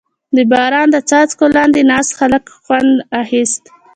•د 0.35 0.37
باران 0.51 0.87
د 0.91 0.97
څاڅکو 1.09 1.45
لاندې 1.55 1.81
ناست 1.91 2.11
هلک 2.19 2.43
خوند 2.63 2.91
اخیست. 3.21 3.63